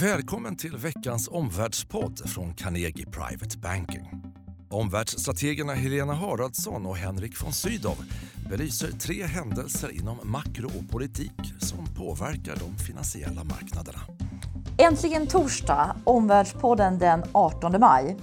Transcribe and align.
Välkommen 0.00 0.56
till 0.56 0.76
veckans 0.76 1.28
omvärldspodd 1.28 2.30
från 2.30 2.54
Carnegie 2.54 3.06
Private 3.06 3.58
Banking. 3.58 4.10
Omvärldsstrategerna 4.70 5.74
Helena 5.74 6.14
Haraldsson 6.14 6.86
och 6.86 6.96
Henrik 6.96 7.42
von 7.42 7.52
Sydow 7.52 7.96
belyser 8.50 8.90
tre 8.90 9.26
händelser 9.26 9.90
inom 9.92 10.16
makro 10.22 10.66
och 10.66 10.90
politik 10.90 11.32
som 11.58 11.86
påverkar 11.94 12.56
de 12.56 12.84
finansiella 12.84 13.44
marknaderna. 13.44 13.98
Äntligen 14.78 15.26
torsdag, 15.26 15.96
Omvärldspodden 16.04 16.98
den 16.98 17.24
18 17.32 17.80
maj. 17.80 18.16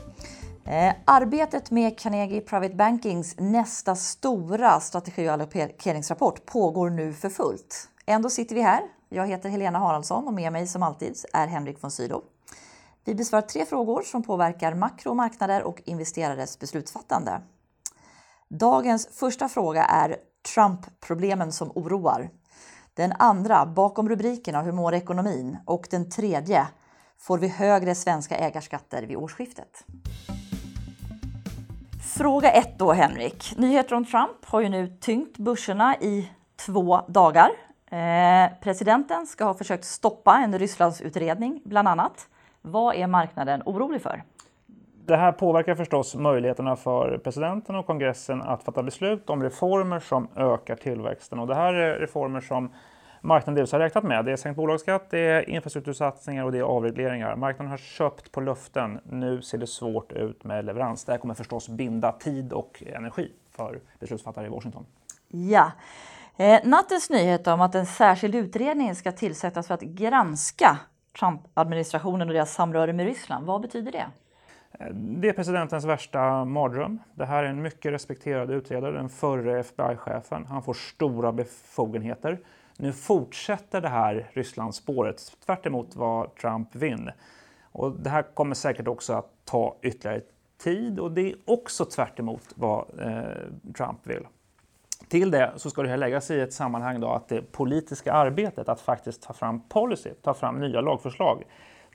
Eh, 0.66 0.94
arbetet 1.06 1.72
med 1.72 2.00
Carnegie 2.00 2.42
Private 2.42 2.76
Bankings 2.76 3.36
nästa 3.40 3.96
stora 3.96 4.80
strategi 4.80 5.30
och 5.30 5.34
allokeringsrapport 5.34 6.46
pågår 6.46 6.90
nu 6.90 7.14
för 7.14 7.30
fullt. 7.30 7.90
Ändå 8.06 8.30
sitter 8.30 8.56
vi 8.56 8.62
här. 8.62 8.82
Jag 9.14 9.28
heter 9.28 9.50
Helena 9.50 9.80
Haraldsson 9.80 10.28
och 10.28 10.34
med 10.34 10.52
mig 10.52 10.68
som 10.68 10.84
alltid 10.84 11.18
är 11.34 11.48
Henrik 11.48 11.84
von 11.84 11.92
Sydow. 11.92 12.24
Vi 13.06 13.16
besvarar 13.16 13.42
tre 13.42 13.66
frågor 13.66 14.02
som 14.02 14.24
påverkar 14.24 14.74
makromarknader 14.74 15.64
och 15.64 15.82
investerares 15.86 16.60
beslutsfattande. 16.60 17.42
Dagens 18.48 19.08
första 19.08 19.50
fråga 19.50 19.86
är 19.86 20.18
Trump-problemen 20.54 21.52
som 21.52 21.72
oroar. 21.76 22.30
Den 22.94 23.14
andra, 23.20 23.66
bakom 23.66 24.10
rubrikerna 24.10 24.62
Hur 24.62 24.72
mår 24.72 24.94
ekonomin? 24.94 25.58
Och 25.66 25.88
den 25.92 26.10
tredje, 26.10 26.68
Får 27.18 27.38
vi 27.38 27.48
högre 27.48 27.96
svenska 27.96 28.36
ägarskatter 28.36 29.04
vid 29.04 29.18
årsskiftet? 29.18 29.86
Fråga 32.18 32.52
1 32.52 32.80
då 32.80 32.94
Henrik. 32.94 33.54
Nyheter 33.58 33.96
om 33.96 34.06
Trump 34.06 34.46
har 34.46 34.62
ju 34.62 34.70
nu 34.70 34.98
tyngt 35.02 35.38
börserna 35.38 35.96
i 35.96 36.30
två 36.66 37.02
dagar. 37.08 37.50
Eh, 37.94 38.52
presidenten 38.62 39.28
ska 39.28 39.46
ha 39.46 39.54
försökt 39.54 39.86
stoppa 39.86 40.38
en 40.38 40.60
Rysslandsutredning 40.60 41.62
bland 41.66 41.88
annat. 41.88 42.28
Vad 42.62 42.96
är 42.96 43.08
marknaden 43.08 43.64
orolig 43.66 44.02
för? 44.02 44.24
Det 45.06 45.16
här 45.16 45.32
påverkar 45.32 45.76
förstås 45.76 46.16
möjligheterna 46.16 46.76
för 46.76 47.18
presidenten 47.18 47.76
och 47.76 47.86
kongressen 47.86 48.42
att 48.42 48.64
fatta 48.64 48.84
beslut 48.84 49.30
om 49.30 49.44
reformer 49.44 50.00
som 50.00 50.28
ökar 50.36 50.76
tillväxten. 50.76 51.40
Och 51.40 51.48
det 51.48 51.56
här 51.56 51.74
är 51.74 52.00
reformer 52.00 52.42
som 52.42 52.74
marknaden 53.22 53.56
dels 53.56 53.72
har 53.72 53.80
räknat 53.80 54.04
med. 54.04 54.26
Det 54.26 54.32
är 54.32 54.36
sänkt 54.36 54.58
bolagsskatt, 54.58 55.10
det 55.10 55.20
är 55.20 55.50
infrastruktursatsningar 55.50 56.44
och 56.44 56.52
det 56.52 56.58
är 56.58 56.64
avregleringar. 56.64 57.36
Marknaden 57.36 57.72
har 57.72 57.78
köpt 57.78 58.32
på 58.32 58.42
löften. 58.42 59.00
Nu 59.04 59.42
ser 59.42 59.58
det 59.58 59.68
svårt 59.68 60.12
ut 60.12 60.44
med 60.44 60.66
leverans. 60.66 61.06
Det 61.06 61.12
här 61.12 61.20
kommer 61.20 61.34
förstås 61.34 61.70
binda 61.70 62.12
tid 62.12 62.54
och 62.54 62.84
energi 62.96 63.32
för 63.52 63.80
beslutsfattare 64.00 64.46
i 64.46 64.50
Washington. 64.50 64.86
Ja. 65.28 65.72
Eh, 66.38 66.60
nattens 66.64 67.10
nyhet 67.10 67.48
om 67.48 67.62
att 67.62 67.76
en 67.76 67.86
särskild 67.86 68.36
utredning 68.36 68.96
ska 68.96 69.12
tillsättas 69.12 69.68
för 69.68 69.74
att 69.74 69.82
granska 69.82 70.78
Trump-administrationen 71.20 72.28
och 72.28 72.34
deras 72.34 72.54
samröre 72.54 72.94
med 72.94 73.06
Ryssland. 73.06 73.46
Vad 73.46 73.62
betyder 73.62 73.92
det? 73.92 74.06
Eh, 74.80 74.94
det 74.94 75.30
är 75.30 75.34
presidentens 75.34 75.86
värsta 75.86 76.46
mardröm. 76.46 77.00
Det 77.16 77.26
här 77.26 77.44
är 77.44 77.48
en 77.48 77.62
mycket 77.62 77.92
respekterad 77.92 78.52
utredare, 78.52 78.92
den 78.92 79.10
förre 79.10 79.60
FBI-chefen. 79.60 80.46
Han 80.46 80.64
får 80.64 80.74
stora 80.74 81.32
befogenheter. 81.32 82.40
Nu 82.78 82.94
fortsätter 82.94 83.82
det 83.82 83.90
här 83.90 84.30
Rysslandsspåret, 84.34 85.22
tvärt 85.46 85.66
vad 85.96 86.36
Trump 86.36 86.76
vill. 86.76 87.12
Och 87.72 87.92
det 87.92 88.10
här 88.10 88.24
kommer 88.34 88.56
säkert 88.56 88.88
också 88.88 89.14
att 89.14 89.32
ta 89.46 89.78
ytterligare 89.82 90.22
tid 90.64 91.00
och 91.00 91.12
det 91.12 91.32
är 91.32 91.36
också 91.46 91.86
tvärt 91.86 92.20
vad 92.56 93.00
eh, 93.00 93.74
Trump 93.78 94.08
vill. 94.08 94.28
Till 95.14 95.32
det 95.32 95.52
så 95.56 95.70
ska 95.70 95.84
det 95.84 95.90
här 95.90 95.98
läggas 95.98 96.32
i 96.32 96.40
ett 96.40 96.54
sammanhang 96.54 97.00
då 97.00 97.10
att 97.10 97.28
det 97.28 97.52
politiska 97.52 98.14
arbetet 98.14 98.70
att 98.70 98.82
faktiskt 98.82 99.22
ta 99.22 99.34
fram 99.34 99.62
policy, 99.62 100.10
ta 100.22 100.34
fram 100.34 100.60
nya 100.60 100.82
lagförslag, 100.82 101.44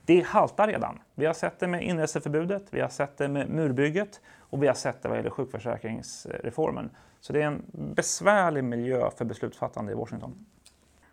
det 0.05 0.25
haltar 0.25 0.67
redan. 0.67 0.99
Vi 1.15 1.25
har 1.25 1.33
sett 1.33 1.59
det 1.59 1.67
med 1.67 1.83
inreseförbudet, 1.83 2.63
vi 2.69 2.81
har 2.81 2.89
sett 2.89 3.17
det 3.17 3.27
med 3.27 3.49
murbygget 3.49 4.21
och 4.39 4.63
vi 4.63 4.67
har 4.67 4.73
sett 4.73 5.01
det 5.01 5.09
vad 5.09 5.17
gäller 5.17 5.29
sjukförsäkringsreformen. 5.29 6.89
Så 7.19 7.33
det 7.33 7.41
är 7.41 7.45
en 7.45 7.63
besvärlig 7.71 8.63
miljö 8.63 9.09
för 9.17 9.25
beslutsfattande 9.25 9.91
i 9.91 9.95
Washington. 9.95 10.45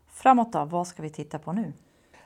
Framåt 0.09 0.53
då, 0.53 0.65
vad 0.65 0.87
ska 0.87 1.03
vi 1.03 1.11
titta 1.11 1.39
på 1.39 1.53
nu? 1.53 1.73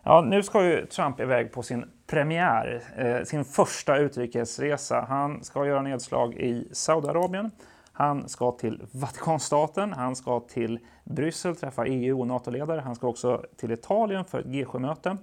Ja, 0.02 0.20
nu 0.20 0.42
ska 0.42 0.64
ju 0.64 0.86
Trump 0.86 1.20
iväg 1.20 1.52
på 1.52 1.62
sin 1.62 1.84
premiär, 2.06 2.82
eh, 2.97 3.24
sin 3.24 3.44
första 3.44 3.97
utrikesresa. 3.97 5.06
Han 5.08 5.44
ska 5.44 5.66
göra 5.66 5.82
nedslag 5.82 6.34
i 6.34 6.68
Saudiarabien. 6.72 7.50
Han 8.00 8.28
ska 8.28 8.52
till 8.52 8.86
Vatikanstaten, 8.92 9.92
han 9.92 10.16
ska 10.16 10.40
till 10.40 10.78
Bryssel 11.04 11.56
träffa 11.56 11.86
EU 11.86 12.20
och 12.20 12.26
NATO-ledare. 12.26 12.80
Han 12.80 12.94
ska 12.94 13.08
också 13.08 13.44
till 13.56 13.72
Italien 13.72 14.24
för 14.24 14.38
ett 14.38 14.46
G7-möte. 14.46 15.16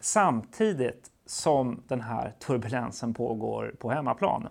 Samtidigt 0.00 1.10
som 1.26 1.82
den 1.88 2.00
här 2.00 2.32
turbulensen 2.38 3.14
pågår 3.14 3.74
på 3.78 3.90
hemmaplan. 3.90 4.48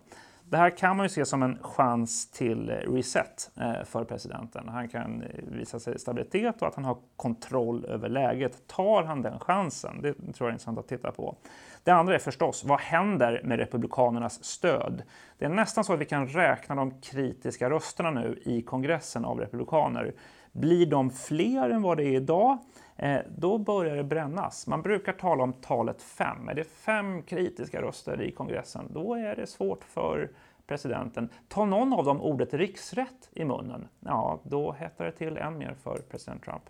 Det 0.50 0.58
här 0.58 0.70
kan 0.70 0.98
man 0.98 1.06
ju 1.06 1.10
se 1.10 1.26
som 1.26 1.44
en 1.44 1.58
chans 1.62 2.32
till 2.32 2.70
reset 2.70 3.52
eh, 3.56 3.84
för 3.86 4.04
presidenten. 4.04 4.70
Han 4.70 4.88
kan 4.88 5.22
eh, 5.22 5.28
visa 5.48 5.80
sig 5.80 6.00
stabilitet 6.00 6.62
och 6.62 6.68
att 6.68 6.76
han 6.76 6.86
har 6.86 6.98
kontroll 7.16 7.86
över 7.86 8.10
läget. 8.10 8.68
Tar 8.68 9.04
han 9.04 9.22
den 9.22 9.40
chansen? 9.40 10.02
Det 10.02 10.14
tror 10.14 10.34
jag 10.40 10.48
är 10.48 10.52
intressant 10.52 10.80
att 10.80 10.88
titta 10.88 11.12
på. 11.12 11.36
Det 11.84 11.92
andra 11.92 12.16
är 12.16 12.20
förstås, 12.20 12.64
vad 12.64 12.80
händer 12.80 13.42
med 13.44 13.60
Republikanernas 13.60 14.44
stöd? 14.44 15.04
Det 15.38 15.46
är 15.46 15.50
nästan 15.50 15.84
så 15.84 15.94
att 15.94 16.00
vi 16.00 16.06
kan 16.06 16.28
räkna 16.28 16.76
de 16.76 17.02
kritiska 17.02 17.70
rösterna 17.70 18.12
nu 18.12 18.42
i 18.46 18.62
kongressen 18.62 19.26
av 19.26 19.40
republikaner. 19.40 20.14
Blir 20.52 20.86
de 20.86 21.10
fler 21.10 21.70
än 21.70 21.82
vad 21.82 21.98
det 21.98 22.04
är 22.04 22.16
idag? 22.16 22.58
Eh, 22.98 23.20
då 23.38 23.58
börjar 23.58 23.96
det 23.96 24.04
brännas. 24.04 24.68
Man 24.68 24.82
brukar 24.82 25.14
tala 25.14 25.44
om 25.44 25.54
talet 25.54 26.02
fem. 26.02 26.50
Är 26.50 26.54
det 26.54 26.64
fem 26.64 27.22
kritiska 27.22 27.82
röster 27.82 28.22
i 28.22 28.32
kongressen, 28.32 28.88
då 28.94 29.14
är 29.14 29.36
det 29.36 29.48
svårt 29.48 29.84
för 29.84 30.30
presidenten. 30.68 31.30
Tar 31.48 31.66
någon 31.66 31.94
av 31.94 32.06
dem 32.06 32.22
ordet 32.22 32.54
riksrätt 32.54 33.30
i 33.32 33.46
munnen, 33.46 33.88
ja, 34.00 34.40
då 34.44 34.72
hettar 34.72 35.06
det 35.06 35.12
till 35.12 35.38
än 35.38 35.58
mer 35.58 35.76
för 35.84 35.98
president 35.98 36.44
Trump. 36.44 36.64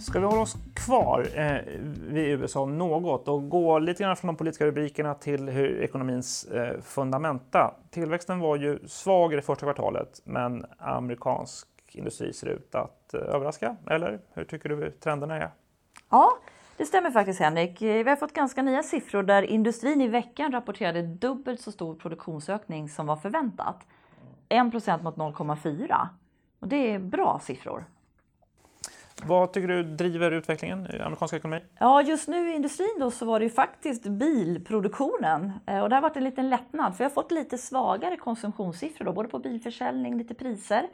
Ska 0.00 0.20
vi 0.20 0.26
hålla 0.26 0.40
oss 0.40 0.56
kvar 0.74 1.28
eh, 1.34 1.58
vid 2.08 2.26
USA 2.28 2.66
något 2.66 3.28
och 3.28 3.48
gå 3.48 3.78
lite 3.78 4.02
grann 4.02 4.16
från 4.16 4.26
de 4.26 4.36
politiska 4.36 4.66
rubrikerna 4.66 5.14
till 5.14 5.48
hur 5.48 5.82
ekonomins 5.82 6.44
eh, 6.44 6.80
fundamenta. 6.80 7.74
Tillväxten 7.90 8.38
var 8.38 8.56
ju 8.56 8.78
svag 8.86 9.32
i 9.32 9.36
det 9.36 9.42
första 9.42 9.66
kvartalet, 9.66 10.20
men 10.24 10.66
amerikansk 10.78 11.68
industri 11.94 12.32
ser 12.32 12.46
ut 12.46 12.74
att 12.74 13.14
eh, 13.14 13.20
överraska. 13.20 13.76
Eller 13.90 14.20
hur 14.32 14.44
tycker 14.44 14.68
du 14.68 14.90
trenderna 14.90 15.36
är? 15.36 15.50
Ja, 16.10 16.38
det 16.76 16.86
stämmer 16.86 17.10
faktiskt 17.10 17.40
Henrik. 17.40 17.82
Vi 17.82 18.02
har 18.02 18.16
fått 18.16 18.32
ganska 18.32 18.62
nya 18.62 18.82
siffror 18.82 19.22
där 19.22 19.42
industrin 19.42 20.00
i 20.00 20.08
veckan 20.08 20.52
rapporterade 20.52 21.02
dubbelt 21.02 21.60
så 21.60 21.72
stor 21.72 21.94
produktionsökning 21.94 22.88
som 22.88 23.06
var 23.06 23.16
förväntat. 23.16 23.86
1% 24.48 25.02
mot 25.02 25.16
0,4. 25.16 26.08
Och 26.60 26.68
det 26.68 26.76
är 26.76 26.98
bra 26.98 27.40
siffror. 27.42 27.84
Vad 29.24 29.52
tycker 29.52 29.68
du 29.68 29.82
driver 29.82 30.30
utvecklingen 30.30 30.86
i 30.94 31.00
amerikanska 31.00 31.36
ekonomin? 31.36 31.62
Ja, 31.78 32.02
just 32.02 32.28
nu 32.28 32.50
i 32.50 32.54
industrin 32.54 32.96
då 33.00 33.10
så 33.10 33.26
var 33.26 33.38
det 33.38 33.44
ju 33.44 33.50
faktiskt 33.50 34.02
bilproduktionen 34.02 35.52
eh, 35.66 35.80
och 35.80 35.88
det 35.88 35.94
har 35.96 36.02
varit 36.02 36.16
en 36.16 36.24
liten 36.24 36.50
lättnad 36.50 36.96
för 36.96 37.04
jag 37.04 37.10
har 37.10 37.14
fått 37.14 37.30
lite 37.30 37.58
svagare 37.58 38.16
konsumtionssiffror 38.16 39.04
då, 39.04 39.12
både 39.12 39.28
på 39.28 39.38
bilförsäljning, 39.38 40.18
lite 40.18 40.34
priser. 40.34 40.88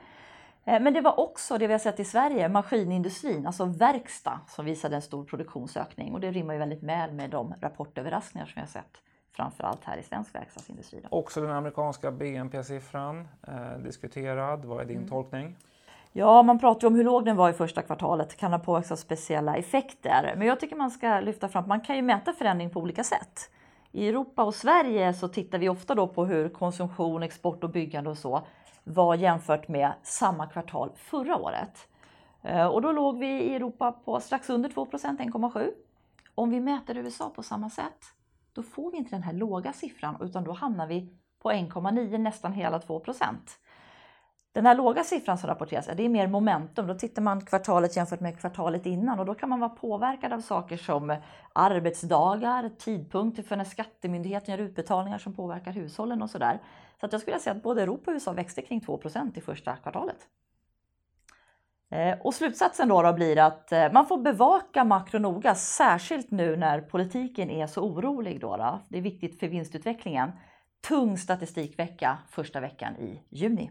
Eh, 0.69 0.81
men 0.81 0.95
det 0.95 1.01
var 1.01 1.21
också 1.21 1.59
det 1.59 1.67
vi 1.67 1.73
har 1.73 1.79
sett 1.79 2.01
i 2.01 2.05
Sverige, 2.05 2.49
maskinindustrin, 2.49 3.47
alltså 3.47 3.65
verkstad, 3.65 4.41
som 4.49 4.65
visade 4.65 4.97
en 4.97 5.03
stor 5.03 5.25
produktionsökning. 5.25 6.15
Och 6.15 6.21
det 6.21 6.31
rimmar 6.31 6.55
ju 6.55 6.59
väldigt 6.59 6.83
väl 6.83 7.13
med 7.13 7.31
de 7.31 7.55
rapportöverraskningar 7.61 8.47
som 8.47 8.53
vi 8.55 8.61
har 8.61 8.69
sett 8.69 9.03
framförallt 9.37 9.85
här 9.85 9.97
i 9.97 10.03
svensk 10.03 10.35
verkstadsindustri. 10.35 11.01
Då. 11.03 11.19
Också 11.19 11.41
den 11.41 11.51
amerikanska 11.51 12.11
BNP-siffran 12.11 13.29
eh, 13.49 13.79
diskuterad. 13.85 14.65
Vad 14.65 14.81
är 14.81 14.85
din 14.85 14.97
mm. 14.97 15.09
tolkning? 15.09 15.57
Ja, 16.13 16.43
man 16.43 16.59
pratar 16.59 16.81
ju 16.81 16.87
om 16.87 16.95
hur 16.95 17.05
låg 17.05 17.25
den 17.25 17.37
var 17.37 17.51
i 17.51 17.53
första 17.53 17.83
kvartalet. 17.83 18.37
Kan 18.37 18.53
ha 18.53 18.59
påverkats 18.59 18.93
av 18.93 18.97
speciella 18.97 19.57
effekter. 19.57 20.35
Men 20.37 20.47
jag 20.47 20.61
tycker 20.61 20.77
man 20.77 20.91
ska 20.91 21.21
lyfta 21.21 21.49
fram 21.49 21.63
att 21.63 21.69
man 21.69 21.81
kan 21.81 21.97
ju 21.97 22.03
mäta 22.03 22.33
förändring 22.33 22.71
på 22.71 22.81
olika 22.81 23.05
sätt. 23.05 23.51
I 23.93 24.09
Europa 24.09 24.43
och 24.43 24.55
Sverige 24.55 25.15
så 25.15 25.29
tittar 25.29 25.59
vi 25.59 25.69
ofta 25.69 25.95
då 25.95 26.09
på 26.09 26.25
hur 26.25 26.49
konsumtion, 26.49 27.23
export 27.23 27.65
och 27.65 27.71
byggande 27.71 28.11
och 28.11 28.19
så 28.19 28.47
var 28.89 29.15
jämfört 29.15 29.69
med 29.69 29.93
samma 30.03 30.47
kvartal 30.47 30.91
förra 30.97 31.37
året. 31.37 31.89
Eh, 32.43 32.67
och 32.67 32.83
då 32.83 32.93
låg 32.93 33.19
vi 33.19 33.27
i 33.27 33.55
Europa 33.55 33.93
på 33.93 34.21
strax 34.21 34.51
under 34.51 34.69
2% 34.69 35.19
1,7. 35.19 35.71
Om 36.35 36.51
vi 36.51 36.61
mäter 36.61 36.97
USA 36.97 37.31
på 37.31 37.43
samma 37.43 37.71
sätt, 37.71 38.05
då 38.53 38.63
får 38.63 38.91
vi 38.91 38.97
inte 38.97 39.11
den 39.11 39.23
här 39.23 39.33
låga 39.33 39.73
siffran 39.73 40.17
utan 40.21 40.45
då 40.45 40.53
hamnar 40.53 40.87
vi 40.87 41.09
på 41.39 41.51
1,9, 41.51 42.19
nästan 42.19 42.53
hela 42.53 42.79
2 42.79 43.03
den 44.59 44.67
här 44.67 44.75
låga 44.75 45.05
siffran 45.05 45.39
som 45.39 45.49
rapporteras, 45.49 45.89
det 45.97 46.05
är 46.05 46.09
mer 46.09 46.27
momentum. 46.27 46.87
Då 46.87 46.95
tittar 46.95 47.23
man 47.23 47.45
kvartalet 47.45 47.97
jämfört 47.97 48.21
med 48.21 48.41
kvartalet 48.41 48.87
innan 48.87 49.19
och 49.19 49.27
då 49.27 49.35
kan 49.35 49.49
man 49.49 49.61
vara 49.61 49.71
påverkad 49.71 50.33
av 50.33 50.41
saker 50.41 50.77
som 50.77 51.17
arbetsdagar, 51.53 52.71
tidpunkter 52.79 53.43
för 53.43 53.57
när 53.57 53.65
skattemyndigheten 53.65 54.55
gör 54.55 54.65
utbetalningar 54.65 55.19
som 55.19 55.35
påverkar 55.35 55.73
hushållen 55.73 56.23
och 56.23 56.31
sådär. 56.31 56.63
Så 57.01 57.07
att 57.07 57.13
jag 57.13 57.21
skulle 57.21 57.39
säga 57.39 57.57
att 57.57 57.63
både 57.63 57.83
Europa 57.83 58.11
och 58.11 58.15
USA 58.15 58.33
växte 58.33 58.63
kring 58.63 58.81
2% 58.81 59.39
i 59.39 59.41
första 59.41 59.77
kvartalet. 59.77 60.19
Eh, 61.91 62.19
och 62.21 62.35
slutsatsen 62.35 62.89
då, 62.89 63.03
då 63.03 63.13
blir 63.13 63.39
att 63.39 63.73
eh, 63.73 63.93
man 63.93 64.07
får 64.07 64.19
bevaka 64.19 64.85
makro 64.85 65.19
noga, 65.19 65.55
särskilt 65.55 66.31
nu 66.31 66.57
när 66.57 66.81
politiken 66.81 67.51
är 67.51 67.67
så 67.67 67.83
orolig. 67.83 68.41
Då, 68.41 68.57
då. 68.57 68.81
Det 68.89 68.99
är 68.99 69.03
viktigt 69.03 69.41
för 69.41 69.49
vinstutvecklingen. 69.49 70.33
Tung 70.89 71.19
statistikvecka 71.19 72.19
första 72.31 72.61
veckan 72.61 72.97
i 72.97 73.23
juni. 73.31 73.71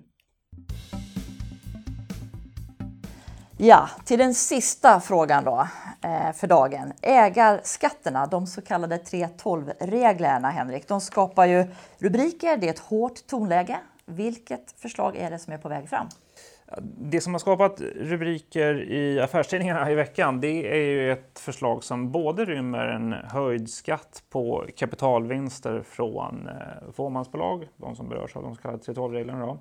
Ja, 3.60 3.90
till 4.06 4.20
den 4.20 4.34
sista 4.34 5.00
frågan 5.00 5.44
då 5.44 5.68
eh, 6.02 6.34
för 6.34 6.48
dagen. 6.48 6.94
Ägarskatterna, 7.02 8.26
de 8.26 8.48
så 8.48 8.62
kallade 8.62 8.98
3.12-reglerna, 8.98 10.50
Henrik, 10.50 10.88
de 10.88 11.02
skapar 11.02 11.46
ju 11.46 11.66
rubriker, 11.98 12.58
det 12.58 12.68
är 12.68 12.70
ett 12.70 12.80
hårt 12.80 13.28
tonläge. 13.28 13.78
Vilket 14.06 14.72
förslag 14.78 15.16
är 15.16 15.32
det 15.32 15.40
som 15.40 15.54
är 15.54 15.58
på 15.58 15.70
väg 15.70 15.90
fram? 15.90 16.08
Det 16.82 17.22
som 17.22 17.34
har 17.34 17.40
skapat 17.40 17.82
rubriker 17.82 18.92
i 18.92 19.20
affärstidningarna 19.20 19.92
i 19.92 19.96
veckan 19.96 20.42
det 20.42 20.72
är 20.72 20.90
ju 20.90 21.12
ett 21.12 21.40
förslag 21.40 21.84
som 21.84 22.12
både 22.12 22.46
rymmer 22.46 22.88
en 22.88 23.14
höjd 23.14 23.70
skatt 23.70 24.24
på 24.30 24.66
kapitalvinster 24.78 25.84
från 25.90 26.48
eh, 26.48 26.92
fåmansbolag, 26.94 27.68
de 27.78 27.96
som 27.96 28.10
berörs 28.10 28.36
av 28.36 28.44
de 28.44 28.56
så 28.56 28.62
kallade 28.62 28.84
3.12-reglerna, 28.84 29.58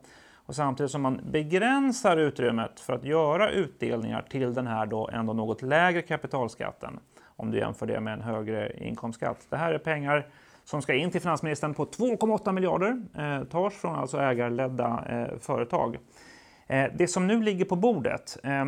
och 0.46 0.54
samtidigt 0.54 0.92
som 0.92 1.02
man 1.02 1.20
begränsar 1.30 2.16
utrymmet 2.16 2.80
för 2.80 2.92
att 2.92 3.04
göra 3.04 3.50
utdelningar 3.50 4.22
till 4.22 4.54
den 4.54 4.66
här 4.66 4.86
då 4.86 5.08
ändå 5.08 5.32
något 5.32 5.62
lägre 5.62 6.02
kapitalskatten 6.02 6.98
om 7.36 7.50
du 7.50 7.58
jämför 7.58 7.86
det 7.86 8.00
med 8.00 8.12
en 8.12 8.20
högre 8.20 8.72
inkomstskatt. 8.78 9.46
Det 9.50 9.56
här 9.56 9.72
är 9.72 9.78
pengar 9.78 10.26
som 10.64 10.82
ska 10.82 10.94
in 10.94 11.10
till 11.10 11.20
finansministern 11.20 11.74
på 11.74 11.84
2,8 11.84 12.52
miljarder, 12.52 13.02
eh, 13.18 13.44
tas 13.44 13.74
från 13.74 13.96
alltså 13.96 14.18
ägarledda 14.18 15.04
eh, 15.08 15.38
företag. 15.38 15.98
Eh, 16.66 16.84
det 16.94 17.08
som 17.08 17.26
nu 17.26 17.42
ligger 17.42 17.64
på 17.64 17.76
bordet 17.76 18.38
eh, 18.42 18.64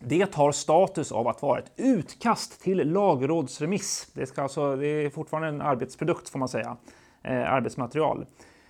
det 0.00 0.34
har 0.34 0.52
status 0.52 1.12
av 1.12 1.28
att 1.28 1.42
vara 1.42 1.58
ett 1.58 1.72
utkast 1.76 2.62
till 2.62 2.92
lagrådsremiss. 2.92 4.10
Det, 4.14 4.26
ska 4.26 4.42
alltså, 4.42 4.76
det 4.76 4.86
är 4.86 5.10
fortfarande 5.10 5.48
en 5.48 5.60
arbetsprodukt 5.60 6.28
får 6.28 6.38
man 6.38 6.48
säga, 6.48 6.76
eh, 7.22 7.52
arbetsmaterial. 7.52 8.26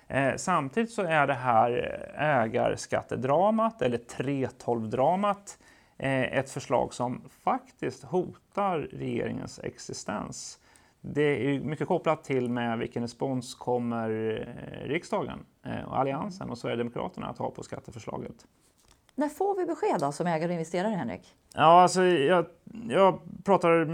Eh, 0.09 0.37
samtidigt 0.37 0.91
så 0.91 1.03
är 1.03 1.27
det 1.27 1.35
här 1.35 2.01
eh, 2.17 2.29
ägarskattedramat, 2.29 3.83
eller 3.83 3.99
3.12-dramat, 3.99 5.59
eh, 5.99 6.39
ett 6.39 6.51
förslag 6.51 6.95
som 6.95 7.23
faktiskt 7.45 8.05
hotar 8.05 8.79
regeringens 8.79 9.61
existens. 9.63 10.59
Det 11.01 11.23
är 11.23 11.61
mycket 11.61 11.89
kopplat 11.89 12.25
till 12.25 12.51
med 12.51 12.79
vilken 12.79 13.03
respons 13.03 13.55
kommer 13.55 14.11
eh, 14.11 14.89
riksdagen, 14.89 15.47
eh, 15.65 15.85
och 15.85 15.99
Alliansen 15.99 16.51
och 16.51 16.59
Sverigedemokraterna 16.59 17.27
att 17.27 17.39
ha 17.39 17.51
på 17.51 17.63
skatteförslaget. 17.63 18.47
När 19.19 19.29
får 19.29 19.57
vi 19.57 19.65
besked 19.67 20.01
då, 20.01 20.13
som 20.13 20.27
ägare 20.27 20.49
och 20.49 20.53
investerare, 20.53 20.95
Henrik? 20.95 21.35
Ja, 21.55 21.83
alltså, 21.83 22.03
jag, 22.05 22.47
jag 22.89 23.21
pratar 23.45 23.85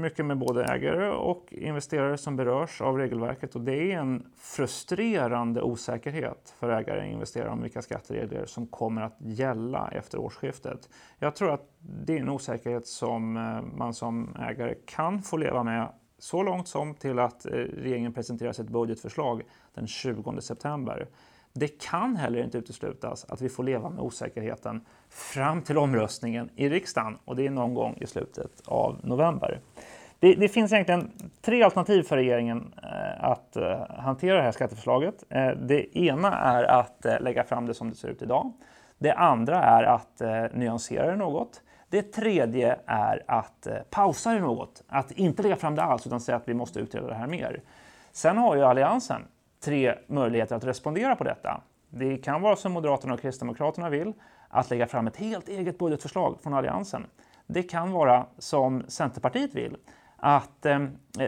mycket 0.00 0.26
med 0.26 0.38
både 0.38 0.64
ägare 0.64 1.10
och 1.10 1.52
investerare 1.52 2.18
som 2.18 2.36
berörs 2.36 2.80
av 2.80 2.98
regelverket 2.98 3.54
och 3.54 3.60
det 3.60 3.92
är 3.92 3.98
en 3.98 4.26
frustrerande 4.38 5.62
osäkerhet 5.62 6.54
för 6.58 6.68
ägare 6.68 7.00
och 7.00 7.06
investerare 7.06 7.50
om 7.50 7.62
vilka 7.62 7.82
skatteregler 7.82 8.46
som 8.46 8.66
kommer 8.66 9.02
att 9.02 9.16
gälla 9.18 9.90
efter 9.92 10.18
årsskiftet. 10.18 10.88
Jag 11.18 11.36
tror 11.36 11.52
att 11.54 11.68
det 11.78 12.16
är 12.16 12.20
en 12.20 12.28
osäkerhet 12.28 12.86
som 12.86 13.36
eh, 13.36 13.76
man 13.78 13.94
som 13.94 14.36
ägare 14.36 14.74
kan 14.86 15.22
få 15.22 15.36
leva 15.36 15.62
med 15.62 15.88
så 16.18 16.42
långt 16.42 16.68
som 16.68 16.94
till 16.94 17.18
att 17.18 17.46
eh, 17.46 17.50
regeringen 17.50 18.12
presenterar 18.12 18.52
sitt 18.52 18.68
budgetförslag 18.68 19.42
den 19.74 19.86
20 19.86 20.40
september. 20.40 21.08
Det 21.58 21.68
kan 21.68 22.16
heller 22.16 22.42
inte 22.42 22.58
uteslutas 22.58 23.26
att 23.28 23.40
vi 23.40 23.48
får 23.48 23.64
leva 23.64 23.88
med 23.90 24.00
osäkerheten 24.00 24.84
fram 25.08 25.62
till 25.62 25.78
omröstningen 25.78 26.50
i 26.56 26.68
riksdagen 26.68 27.18
och 27.24 27.36
det 27.36 27.46
är 27.46 27.50
någon 27.50 27.74
gång 27.74 27.96
i 28.00 28.06
slutet 28.06 28.62
av 28.66 29.00
november. 29.02 29.60
Det, 30.18 30.34
det 30.34 30.48
finns 30.48 30.72
egentligen 30.72 31.10
tre 31.42 31.62
alternativ 31.62 32.02
för 32.02 32.16
regeringen 32.16 32.74
eh, 32.82 33.24
att 33.24 33.56
eh, 33.56 33.88
hantera 33.88 34.36
det 34.36 34.42
här 34.42 34.52
skatteförslaget. 34.52 35.24
Eh, 35.28 35.48
det 35.48 35.98
ena 35.98 36.38
är 36.38 36.64
att 36.64 37.06
lägga 37.20 37.44
fram 37.44 37.66
det 37.66 37.74
som 37.74 37.90
det 37.90 37.96
ser 37.96 38.08
ut 38.08 38.22
idag. 38.22 38.52
Det 38.98 39.12
andra 39.12 39.62
är 39.62 39.82
att 39.82 40.22
nyansera 40.54 41.10
det 41.10 41.16
något. 41.16 41.62
Det 41.88 42.02
tredje 42.02 42.78
är 42.86 43.22
att 43.26 43.66
pausa 43.90 44.32
det 44.32 44.40
något, 44.40 44.82
att 44.88 45.10
inte 45.10 45.42
lägga 45.42 45.56
fram 45.56 45.74
det 45.74 45.82
alls 45.82 46.06
utan 46.06 46.20
säga 46.20 46.36
att 46.36 46.48
vi 46.48 46.54
måste 46.54 46.80
utreda 46.80 47.06
det 47.06 47.14
här 47.14 47.26
mer. 47.26 47.62
Sen 48.12 48.38
har 48.38 48.56
ju 48.56 48.62
Alliansen 48.62 49.22
tre 49.64 49.94
möjligheter 50.06 50.56
att 50.56 50.64
respondera 50.64 51.16
på 51.16 51.24
detta. 51.24 51.60
Det 51.90 52.16
kan 52.16 52.42
vara 52.42 52.56
som 52.56 52.72
Moderaterna 52.72 53.14
och 53.14 53.20
Kristdemokraterna 53.20 53.88
vill, 53.90 54.12
att 54.48 54.70
lägga 54.70 54.86
fram 54.86 55.06
ett 55.06 55.16
helt 55.16 55.48
eget 55.48 55.78
budgetförslag 55.78 56.38
från 56.42 56.54
Alliansen. 56.54 57.06
Det 57.46 57.62
kan 57.62 57.92
vara 57.92 58.26
som 58.38 58.84
Centerpartiet 58.88 59.54
vill, 59.54 59.76
att 60.16 60.66
eh, 60.66 60.80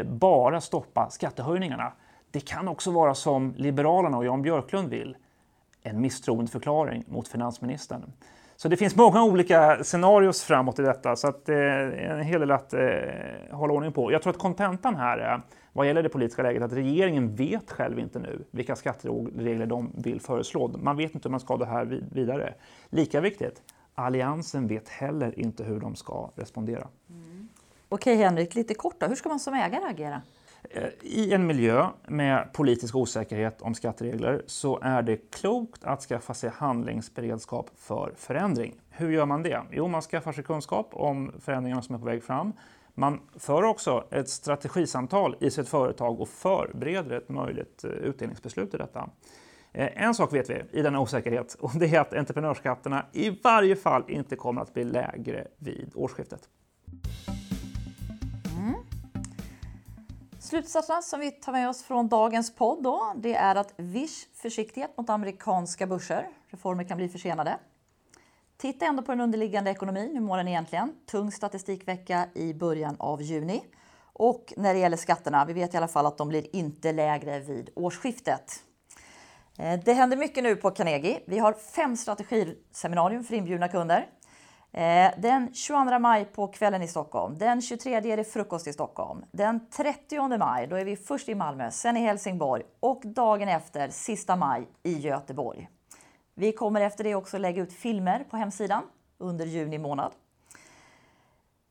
bara 0.05 0.61
stoppa 0.61 1.11
skattehöjningarna. 1.11 1.93
Det 2.31 2.41
kan 2.41 2.69
också 2.69 2.91
vara 2.91 3.15
som 3.15 3.55
Liberalerna 3.57 4.17
och 4.17 4.25
Jan 4.25 4.43
Björklund 4.43 4.89
vill, 4.89 5.17
en 5.83 6.01
misstroendeförklaring 6.01 7.05
mot 7.07 7.29
finansministern. 7.29 8.13
Så 8.57 8.69
det 8.69 8.77
finns 8.77 8.97
många 8.97 9.25
olika 9.25 9.85
scenarios 9.85 10.43
framåt 10.43 10.79
i 10.79 10.83
detta, 10.83 11.17
så 11.17 11.29
att 11.29 11.47
det 11.47 11.55
är 11.55 11.91
en 11.91 12.25
hel 12.25 12.41
del 12.41 12.51
att 12.51 12.75
eh, 12.75 12.81
hålla 13.51 13.73
ordning 13.73 13.93
på. 13.93 14.13
Jag 14.13 14.23
tror 14.23 14.33
att 14.33 14.39
kontentan 14.39 14.97
här 14.97 15.19
är 15.19 15.41
vad 15.73 15.87
gäller 15.87 16.03
det 16.03 16.09
politiska 16.09 16.43
läget 16.43 16.63
att 16.63 16.73
regeringen 16.73 17.35
vet 17.35 17.71
själv 17.71 17.99
inte 17.99 18.19
nu 18.19 18.45
vilka 18.51 18.77
skatteregler 18.77 19.67
de 19.67 19.93
vill 19.97 20.21
föreslå. 20.21 20.69
Man 20.69 20.97
vet 20.97 21.15
inte 21.15 21.29
hur 21.29 21.31
man 21.31 21.41
ska 21.41 21.57
det 21.57 21.67
här 21.67 22.03
vidare. 22.13 22.55
Lika 22.89 23.21
viktigt, 23.21 23.63
Alliansen 23.95 24.67
vet 24.67 24.89
heller 24.89 25.41
inte 25.41 25.65
hur 25.65 25.81
de 25.81 25.97
ska 25.97 26.31
respondera. 26.35 26.89
Mm. 27.11 27.49
Okej 27.89 28.17
Henrik, 28.17 28.55
lite 28.55 28.75
kort 28.75 29.01
då. 29.01 29.07
Hur 29.07 29.15
ska 29.15 29.29
man 29.29 29.41
som 29.41 29.55
ägare 29.55 29.85
agera? 29.85 30.23
Eh, 30.71 30.89
I 31.01 31.33
en 31.33 31.47
miljö 31.47 31.87
med 32.09 32.53
politisk 32.53 32.95
osäkerhet 32.95 33.63
om 33.63 33.75
skatteregler 33.75 34.43
så 34.47 34.79
är 34.83 35.03
det 35.03 35.31
klokt 35.31 35.85
att 35.85 36.03
skaffa 36.03 36.35
sig 36.35 36.51
handlingsberedskap 36.51 37.71
för 37.77 38.13
förändring. 38.17 38.75
Hur 38.91 39.11
gör 39.11 39.27
man 39.27 39.43
det? 39.43 39.63
Jo, 39.71 39.89
man 39.89 40.03
skaffar 40.03 40.33
sig 40.33 40.45
kunskap 40.45 40.89
om 40.93 41.33
förändringarna 41.41 41.83
som 41.83 41.95
är 41.95 41.99
på 41.99 42.05
väg 42.05 42.25
fram. 42.25 42.53
Man 42.95 43.21
för 43.37 43.63
också 43.63 44.05
ett 44.11 44.29
strategisamtal 44.29 45.37
i 45.41 45.51
sitt 45.51 45.69
företag 45.69 46.21
och 46.21 46.29
förbereder 46.29 47.17
ett 47.17 47.29
möjligt 47.29 47.85
eh, 47.85 47.91
utdelningsbeslut 47.91 48.75
i 48.75 48.77
detta. 48.77 49.11
Eh, 49.73 50.03
en 50.03 50.15
sak 50.15 50.33
vet 50.33 50.51
vi 50.51 50.63
i 50.73 50.83
denna 50.83 51.01
osäkerhet 51.01 51.55
och 51.55 51.71
det 51.75 51.95
är 51.95 52.01
att 52.01 52.15
entreprenörsskatterna 52.15 53.07
i 53.13 53.31
varje 53.45 53.77
fall 53.77 54.05
inte 54.09 54.37
kommer 54.37 54.63
att 54.63 54.75
bli 54.75 54.85
lägre 54.85 55.47
vid 55.59 55.93
årsskiftet. 55.95 56.49
Mm. 58.59 58.86
Slutsatserna 60.47 61.03
som 61.03 61.21
vi 61.21 61.31
tar 61.31 61.53
med 61.53 61.69
oss 61.69 61.83
från 61.83 62.09
dagens 62.09 62.55
podd 62.55 62.83
då, 62.83 63.13
det 63.17 63.35
är 63.35 63.55
att 63.55 63.75
viss 63.77 64.29
försiktighet 64.35 64.97
mot 64.97 65.11
amerikanska 65.11 65.87
börser. 65.87 66.29
Reformer 66.49 66.85
kan 66.85 66.97
bli 66.97 67.09
försenade. 67.09 67.59
Titta 68.57 68.87
ändå 68.87 69.03
på 69.03 69.13
den 69.13 69.21
underliggande 69.21 69.71
ekonomin. 69.71 70.11
Hur 70.13 70.21
mår 70.21 70.37
den 70.37 70.49
egentligen? 70.49 70.93
Tung 71.07 71.33
statistikvecka 71.33 72.27
i 72.35 72.55
början 72.55 72.97
av 72.99 73.23
juni. 73.23 73.63
Och 74.13 74.53
när 74.57 74.75
det 74.75 74.81
gäller 74.81 74.97
skatterna, 74.97 75.45
vi 75.45 75.53
vet 75.53 75.75
i 75.75 75.77
alla 75.77 75.89
fall 75.89 76.07
att 76.07 76.19
de 76.19 76.29
blir 76.29 76.57
inte 76.57 76.93
lägre 76.93 77.41
vid 77.41 77.71
årsskiftet. 77.75 78.63
Eh, 79.59 79.81
det 79.85 79.93
händer 79.93 80.17
mycket 80.17 80.45
nu 80.45 80.57
på 80.57 80.71
Carnegie. 80.71 81.21
Vi 81.27 81.39
har 81.39 81.53
fem 81.53 81.97
strategiseminarium 81.97 83.25
för 83.25 83.35
inbjudna 83.35 83.69
kunder. 83.69 84.09
Eh, 84.77 85.11
den 85.19 85.55
22 85.55 85.99
maj 85.99 86.25
på 86.25 86.49
kvällen 86.49 86.83
i 86.83 86.89
Stockholm. 86.89 87.39
Den 87.39 87.63
23 87.63 87.95
är 87.95 88.17
det 88.17 88.25
frukost 88.25 88.67
i 88.67 88.73
Stockholm. 88.73 89.25
Den 89.33 89.71
30 89.71 90.39
maj 90.39 90.67
då 90.67 90.77
är 90.77 90.85
vi 90.85 90.97
först 90.97 91.29
i 91.29 91.35
Malmö, 91.35 91.71
sen 91.71 91.97
i 91.97 92.01
Helsingborg 92.01 92.63
och 92.81 93.03
dagen 93.05 93.49
efter, 93.49 93.89
sista 93.89 94.37
maj, 94.37 94.69
i 94.83 94.99
Göteborg. 94.99 95.69
Vi 96.35 96.53
kommer 96.53 96.81
efter 96.81 97.05
det 97.05 97.15
också 97.15 97.39
lägga 97.39 97.63
ut 97.63 97.73
filmer 97.73 98.25
på 98.31 98.37
hemsidan 98.37 98.83
under 99.19 99.47
juni 99.47 99.79
månad. 99.79 100.13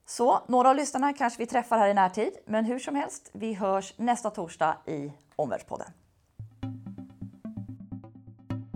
Så 0.06 0.40
några 0.48 0.70
av 0.70 0.76
lyssnarna 0.76 1.14
kanske 1.14 1.40
vi 1.40 1.46
träffar 1.46 1.78
här 1.78 1.88
i 1.88 1.94
närtid, 1.94 2.34
men 2.46 2.66
hur 2.66 2.80
som 2.80 2.96
helst, 2.96 3.30
vi 3.34 3.54
hörs 3.54 3.94
nästa 3.98 4.30
torsdag 4.30 4.78
i 4.86 5.12
Omvärldspodden. 5.36 5.88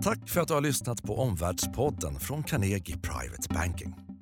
Tack 0.02 0.28
för 0.28 0.40
att 0.40 0.48
du 0.48 0.54
har 0.54 0.60
lyssnat 0.60 1.02
på 1.02 1.18
Omvärldspodden 1.18 2.14
från 2.20 2.42
Carnegie 2.42 2.96
Private 2.96 3.54
Banking. 3.54 4.09